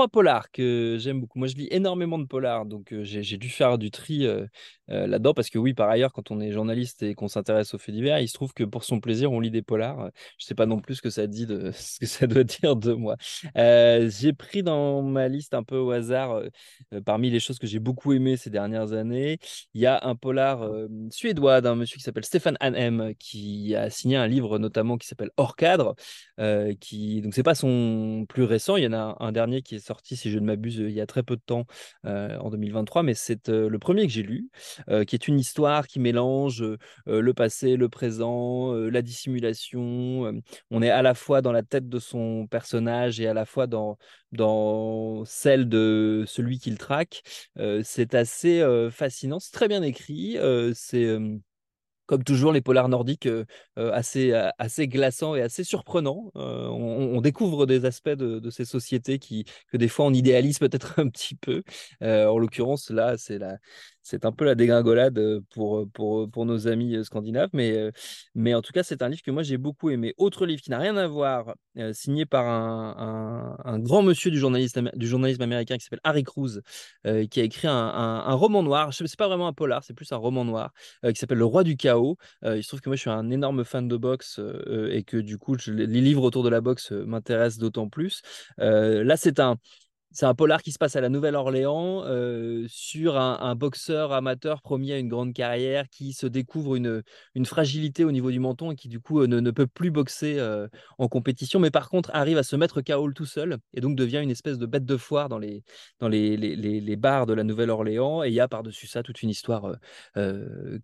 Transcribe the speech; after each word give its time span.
trois 0.00 0.08
polars 0.08 0.50
que 0.50 0.96
j'aime 0.98 1.20
beaucoup. 1.20 1.38
Moi, 1.38 1.48
je 1.48 1.56
lis 1.56 1.68
énormément 1.70 2.18
de 2.18 2.24
polars, 2.24 2.64
donc 2.64 2.94
j'ai 3.02 3.36
dû 3.36 3.50
faire 3.50 3.76
du 3.76 3.90
tri 3.90 4.26
là-dedans 4.88 5.34
parce 5.34 5.50
que 5.50 5.58
oui, 5.58 5.74
par 5.74 5.90
ailleurs, 5.90 6.10
quand 6.14 6.30
on 6.30 6.40
est 6.40 6.52
journaliste 6.52 7.02
et 7.02 7.14
qu'on 7.14 7.28
s'intéresse 7.28 7.74
aux 7.74 7.78
faits 7.78 7.94
divers, 7.94 8.18
il 8.18 8.26
se 8.26 8.32
trouve 8.32 8.54
que 8.54 8.64
pour 8.64 8.82
son 8.84 8.98
plaisir, 8.98 9.30
on 9.30 9.40
lit 9.40 9.50
des 9.50 9.60
polars. 9.60 10.08
Je 10.38 10.46
sais 10.46 10.54
pas 10.54 10.64
non 10.64 10.80
plus 10.80 10.94
ce 10.96 11.02
que 11.02 11.10
ça 11.10 11.26
dit 11.26 11.44
de 11.44 11.70
ce 11.74 11.98
que 11.98 12.06
ça 12.06 12.26
doit 12.26 12.44
dire 12.44 12.76
de 12.76 12.94
moi. 12.94 13.16
j'ai 13.54 14.32
pris 14.32 14.62
dans 14.62 15.02
ma 15.02 15.28
liste 15.28 15.52
un 15.52 15.64
peu 15.64 15.76
au 15.76 15.90
hasard 15.90 16.44
parmi 17.04 17.28
les 17.28 17.40
choses 17.40 17.58
que 17.58 17.66
j'ai 17.66 17.78
beaucoup 17.78 18.14
aimées 18.14 18.38
ces 18.38 18.48
dernières 18.48 18.94
années, 18.94 19.38
il 19.74 19.82
y 19.82 19.86
a 19.86 20.00
un 20.02 20.14
polar 20.14 20.66
suédois 21.10 21.60
d'un 21.60 21.74
monsieur 21.74 21.98
qui 21.98 22.02
s'appelle 22.04 22.24
Stéphane 22.24 22.56
Hanem 22.60 23.12
qui 23.18 23.74
a 23.76 23.90
signé 23.90 24.16
un 24.16 24.26
livre 24.26 24.58
notamment 24.58 24.96
qui 24.96 25.06
s'appelle 25.06 25.30
Hors 25.36 25.56
cadre, 25.56 25.94
qui 26.80 27.20
donc 27.20 27.34
c'est 27.34 27.42
pas 27.42 27.54
son 27.54 28.24
plus 28.30 28.44
récent. 28.44 28.76
Il 28.76 28.84
y 28.84 28.86
en 28.86 28.94
a 28.94 29.18
un 29.20 29.32
dernier 29.32 29.60
qui 29.60 29.74
est 29.74 29.89
sorti, 29.90 30.16
si 30.16 30.30
je 30.30 30.38
ne 30.38 30.44
m'abuse, 30.44 30.76
il 30.76 30.92
y 30.92 31.00
a 31.00 31.06
très 31.06 31.24
peu 31.24 31.34
de 31.34 31.42
temps, 31.44 31.66
en 32.04 32.50
2023, 32.50 33.02
mais 33.02 33.14
c'est 33.14 33.48
le 33.48 33.78
premier 33.78 34.06
que 34.06 34.12
j'ai 34.12 34.22
lu, 34.22 34.48
qui 35.06 35.16
est 35.16 35.26
une 35.28 35.38
histoire 35.40 35.88
qui 35.88 35.98
mélange 35.98 36.64
le 37.06 37.34
passé, 37.34 37.76
le 37.76 37.88
présent, 37.88 38.72
la 38.74 39.02
dissimulation. 39.02 40.40
on 40.70 40.82
est 40.82 40.90
à 40.90 41.02
la 41.02 41.14
fois 41.14 41.42
dans 41.42 41.52
la 41.52 41.62
tête 41.62 41.88
de 41.88 41.98
son 41.98 42.46
personnage 42.46 43.20
et 43.20 43.26
à 43.26 43.34
la 43.34 43.44
fois 43.44 43.66
dans, 43.66 43.98
dans 44.32 45.24
celle 45.24 45.68
de 45.68 46.24
celui 46.26 46.58
qu'il 46.60 46.78
traque. 46.78 47.22
c'est 47.82 48.14
assez 48.14 48.64
fascinant, 48.92 49.40
c'est 49.40 49.52
très 49.52 49.68
bien 49.68 49.82
écrit, 49.82 50.38
c'est 50.74 51.18
comme 52.10 52.24
toujours, 52.24 52.50
les 52.50 52.60
polars 52.60 52.88
nordiques 52.88 53.28
assez, 53.76 54.32
assez 54.58 54.88
glaçants 54.88 55.36
et 55.36 55.42
assez 55.42 55.62
surprenants. 55.62 56.32
On, 56.34 57.20
découvre 57.20 57.66
des 57.66 57.84
aspects 57.84 58.08
de, 58.08 58.50
ces 58.50 58.64
sociétés 58.64 59.20
qui, 59.20 59.44
que 59.70 59.76
des 59.76 59.86
fois 59.86 60.06
on 60.06 60.12
idéalise 60.12 60.58
peut-être 60.58 60.94
un 60.98 61.08
petit 61.08 61.36
peu. 61.36 61.62
en 62.00 62.36
l'occurrence, 62.36 62.90
là, 62.90 63.16
c'est 63.16 63.38
la, 63.38 63.58
c'est 64.10 64.24
un 64.24 64.32
peu 64.32 64.44
la 64.44 64.54
dégringolade 64.56 65.18
euh, 65.18 65.40
pour, 65.54 65.78
euh, 65.78 65.86
pour, 65.86 66.22
euh, 66.22 66.26
pour 66.26 66.44
nos 66.44 66.66
amis 66.66 67.04
scandinaves, 67.04 67.50
mais, 67.52 67.90
mais 68.34 68.54
en 68.54 68.62
tout 68.62 68.72
cas, 68.72 68.82
c'est 68.82 69.02
un 69.02 69.08
livre 69.08 69.22
que 69.22 69.30
moi 69.30 69.42
j'ai 69.42 69.56
beaucoup 69.56 69.90
aimé. 69.90 70.14
Autre 70.18 70.46
livre 70.46 70.60
qui 70.60 70.70
n'a 70.70 70.78
rien 70.78 70.96
à 70.96 71.06
voir, 71.06 71.54
signé 71.92 72.26
par 72.26 72.46
un, 72.46 73.56
un, 73.64 73.78
grand 73.78 74.02
monsieur 74.02 74.30
du, 74.30 74.38
journalisme, 74.38 74.90
du 74.94 75.06
journalisme 75.06 75.42
américain 75.42 75.76
qui 75.76 75.84
s'appelle 75.84 76.00
Harry 76.04 76.24
Cruz, 76.24 76.60
qui 77.04 77.40
a 77.40 77.44
écrit 77.44 77.68
un, 77.68 77.74
un 77.74 78.34
roman 78.34 78.62
noir. 78.62 78.92
Ce 78.92 79.04
n'est 79.04 79.08
pas 79.16 79.28
vraiment 79.28 79.46
un 79.46 79.52
polar, 79.52 79.84
c'est 79.84 79.94
plus 79.94 80.10
un 80.12 80.16
roman 80.16 80.44
noir 80.44 80.72
qui 81.04 81.14
s'appelle 81.14 81.38
Le 81.38 81.44
Roi 81.44 81.64
du 81.64 81.76
Chaos. 81.76 82.16
il 82.44 82.62
se 82.62 82.68
trouve 82.68 82.80
que 82.80 82.88
moi 82.88 82.96
je 82.96 83.02
suis 83.02 83.10
un 83.10 83.30
énorme 83.30 83.64
fan 83.64 83.88
de 83.88 83.96
boxe 83.96 84.40
et 84.90 85.04
que 85.04 85.16
du 85.16 85.38
coup, 85.38 85.56
les 85.66 85.86
livres 85.86 86.22
autour 86.24 86.42
de 86.42 86.48
la 86.48 86.60
boxe 86.60 86.92
m'intéressent 86.92 87.58
d'autant 87.58 87.88
plus. 87.88 88.22
là, 88.58 89.16
c'est 89.16 89.40
un 89.40 89.56
c'est 90.12 90.26
un 90.26 90.34
polar 90.34 90.62
qui 90.62 90.72
se 90.72 90.78
passe 90.78 90.96
à 90.96 91.00
la 91.00 91.08
Nouvelle-Orléans 91.08 92.02
euh, 92.04 92.66
sur 92.68 93.16
un, 93.16 93.54
boxeur 93.54 94.12
amateur 94.12 94.60
promis 94.60 94.92
à 94.92 94.98
une 94.98 95.08
grande 95.08 95.32
carrière 95.32 95.88
qui 95.88 96.12
se 96.12 96.26
découvre 96.26 96.74
une, 96.74 97.02
une 97.34 97.46
fragilité 97.46 98.04
au 98.04 98.10
niveau 98.10 98.30
du 98.32 98.40
menton 98.40 98.72
et 98.72 98.76
qui 98.76 98.88
du 98.88 98.98
coup 98.98 99.20
euh, 99.20 99.26
ne, 99.26 99.50
peut 99.50 99.68
plus 99.68 99.90
boxer 99.90 100.38
euh, 100.38 100.66
en 100.98 101.08
compétition, 101.08 101.60
mais 101.60 101.70
par 101.70 101.88
contre 101.88 102.10
arrive 102.12 102.38
à 102.38 102.42
se 102.42 102.56
mettre 102.56 102.80
KO 102.80 103.12
tout 103.12 103.26
seul 103.26 103.58
et 103.72 103.80
donc 103.80 103.96
devient 103.96 104.20
une 104.22 104.30
espèce 104.30 104.58
de 104.58 104.66
bête 104.66 104.84
de 104.84 104.96
foire 104.96 105.28
dans 105.28 105.38
les, 105.38 105.62
dans 106.00 106.08
les, 106.08 106.36
les, 106.36 106.56
les, 106.56 106.96
bars 106.96 107.26
de 107.26 107.32
la 107.32 107.44
Nouvelle-Orléans. 107.44 108.24
Et 108.24 108.28
il 108.28 108.34
y 108.34 108.40
a 108.40 108.48
par-dessus 108.48 108.86
ça 108.88 109.02
toute 109.02 109.22
une 109.22 109.30
histoire 109.30 109.76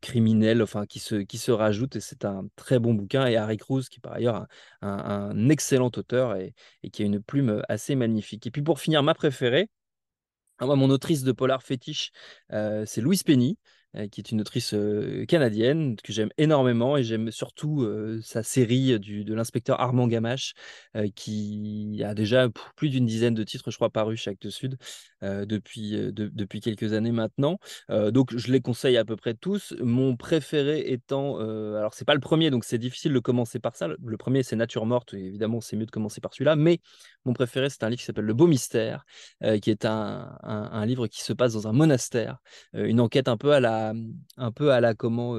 criminelle 0.00 0.62
enfin, 0.62 0.86
qui, 0.86 1.00
se, 1.00 1.16
qui 1.16 1.38
se 1.38 1.50
rajoute 1.50 1.96
et 1.96 2.00
c'est 2.00 2.24
un 2.24 2.46
très 2.54 2.78
bon 2.78 2.94
bouquin. 2.94 3.26
Et 3.26 3.36
Harry 3.36 3.56
Cruz, 3.56 3.84
qui 3.90 3.98
est 3.98 4.00
par 4.00 4.12
ailleurs 4.12 4.46
un, 4.82 4.88
un, 4.88 5.48
excellent 5.48 5.90
auteur 5.96 6.36
et, 6.36 6.54
et, 6.82 6.90
qui 6.90 7.02
a 7.02 7.06
une 7.06 7.20
plume 7.20 7.62
assez 7.68 7.94
magnifique. 7.96 8.46
Et 8.46 8.50
puis 8.50 8.62
pour 8.62 8.80
finir, 8.80 9.02
ma 9.02 9.14
préférée. 9.16 9.68
Ah, 10.58 10.66
mon 10.66 10.90
autrice 10.90 11.22
de 11.22 11.32
polar 11.32 11.62
fétiche, 11.62 12.12
euh, 12.52 12.84
c'est 12.86 13.00
Louise 13.02 13.22
Penny. 13.22 13.58
Euh, 13.96 14.08
qui 14.08 14.20
est 14.20 14.30
une 14.30 14.40
autrice 14.40 14.74
euh, 14.74 15.24
canadienne 15.26 15.96
que 15.96 16.12
j'aime 16.12 16.30
énormément 16.38 16.96
et 16.96 17.04
j'aime 17.04 17.30
surtout 17.30 17.82
euh, 17.82 18.20
sa 18.22 18.42
série 18.42 18.98
du, 18.98 19.24
de 19.24 19.34
l'inspecteur 19.34 19.80
Armand 19.80 20.06
Gamache 20.06 20.54
qui 21.14 22.02
a 22.04 22.14
déjà 22.14 22.48
plus 22.76 22.88
d'une 22.88 23.06
dizaine 23.06 23.34
de 23.34 23.42
titres, 23.44 23.70
je 23.70 23.76
crois, 23.76 23.90
parus 23.90 24.20
chez 24.20 24.30
Actes 24.30 24.50
Sud 24.50 24.78
depuis, 25.22 25.90
depuis 26.12 26.60
quelques 26.60 26.92
années 26.92 27.12
maintenant. 27.12 27.58
donc 27.88 28.36
je 28.36 28.50
les 28.50 28.60
conseille 28.60 28.96
à 28.96 29.04
peu 29.04 29.16
près 29.16 29.34
tous. 29.34 29.74
Mon 29.80 30.16
préféré 30.16 30.90
étant, 30.90 31.38
alors 31.38 31.92
c'est 31.92 32.04
pas 32.04 32.14
le 32.14 32.20
premier, 32.20 32.50
donc 32.50 32.64
c'est 32.64 32.78
difficile 32.78 33.12
de 33.12 33.18
commencer 33.18 33.58
par 33.58 33.76
ça. 33.76 33.88
Le 33.88 34.16
premier 34.16 34.42
c'est 34.42 34.56
Nature 34.56 34.86
morte, 34.86 35.14
évidemment 35.14 35.60
c'est 35.60 35.76
mieux 35.76 35.86
de 35.86 35.90
commencer 35.90 36.20
par 36.20 36.32
celui-là, 36.32 36.56
mais 36.56 36.80
mon 37.24 37.34
préféré 37.34 37.68
c'est 37.68 37.82
un 37.84 37.90
livre 37.90 38.00
qui 38.00 38.06
s'appelle 38.06 38.24
Le 38.24 38.34
Beau 38.34 38.46
Mystère, 38.46 39.04
qui 39.60 39.70
est 39.70 39.84
un, 39.84 40.38
un, 40.42 40.86
livre 40.86 41.06
qui 41.08 41.22
se 41.22 41.32
passe 41.32 41.52
dans 41.52 41.68
un 41.68 41.72
monastère, 41.72 42.38
une 42.72 43.00
enquête 43.00 43.28
un 43.28 43.36
peu 43.36 43.52
à 43.52 43.60
la 43.60 43.85
un 44.36 44.52
peu 44.52 44.72
à 44.72 44.80
la 44.80 44.94
comment 44.94 45.36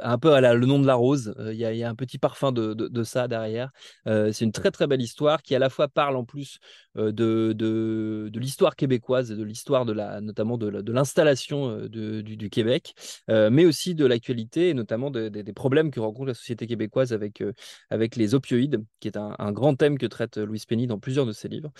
un 0.00 0.18
peu 0.18 0.32
à 0.32 0.40
la, 0.40 0.54
le 0.54 0.66
nom 0.66 0.78
de 0.78 0.86
la 0.86 0.94
rose. 0.94 1.34
Il 1.38 1.54
y, 1.54 1.84
a 1.84 1.88
un 1.88 1.94
petit 1.94 2.18
parfum 2.18 2.52
de, 2.52 3.04
ça 3.04 3.28
derrière. 3.28 3.70
c'est 4.06 4.40
une 4.40 4.52
très 4.52 4.70
très 4.70 4.86
belle 4.86 5.02
histoire 5.02 5.42
qui 5.42 5.54
à 5.54 5.58
la 5.58 5.70
fois 5.70 5.88
parle 5.88 6.16
en 6.16 6.24
plus 6.24 6.58
de, 6.96 7.52
de, 7.52 8.38
l'histoire 8.38 8.76
québécoise 8.76 9.30
et 9.30 9.36
de 9.36 9.42
l'histoire 9.42 9.84
de 9.84 9.92
la, 9.92 10.20
notamment 10.20 10.58
de, 10.58 10.92
l'installation 10.92 11.86
du, 11.86 12.50
Québec, 12.50 12.94
mais 13.28 13.64
aussi 13.64 13.94
de 13.94 14.06
l'actualité 14.06 14.70
et 14.70 14.74
notamment 14.74 15.10
des 15.10 15.52
problèmes 15.52 15.90
que 15.90 16.00
rencontre 16.00 16.28
la 16.28 16.34
société 16.34 16.66
québécoise 16.66 17.12
avec, 17.12 17.42
avec 17.90 18.16
les 18.16 18.34
opioïdes, 18.34 18.84
qui 19.00 19.08
est 19.08 19.16
un, 19.16 19.52
grand 19.52 19.74
thème 19.76 19.98
que 19.98 20.06
traite 20.06 20.38
Louise 20.38 20.66
Penny 20.66 20.86
dans 20.86 20.98
plusieurs 20.98 21.26
de 21.26 21.32
ses 21.32 21.48
livres. 21.48 21.72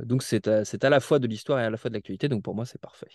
donc 0.00 0.22
c'est 0.22 0.48
à, 0.48 0.62
à 0.82 0.90
la 0.90 1.00
fois 1.00 1.18
de 1.18 1.26
l'histoire 1.26 1.60
et 1.60 1.64
à 1.64 1.70
la 1.70 1.76
fois 1.76 1.90
de 1.90 1.94
l'actualité. 1.94 2.28
Donc 2.28 2.42
pour 2.42 2.54
moi 2.54 2.64
c'est 2.66 2.80
parfait. 2.80 3.08